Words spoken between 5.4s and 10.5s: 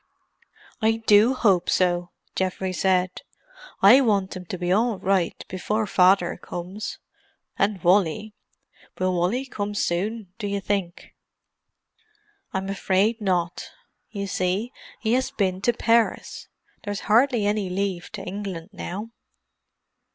before Father comes—and Wally. Will Wally come soon, do